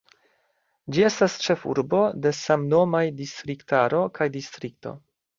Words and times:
Ĝi 0.93 1.03
estas 1.09 1.33
ĉefurbo 1.47 1.99
de 2.23 2.31
samnomaj 2.37 3.01
distriktaro 3.19 4.01
kaj 4.17 4.27
distrikto. 4.37 4.95